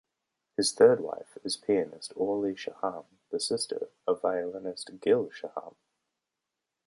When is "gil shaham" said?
4.99-5.75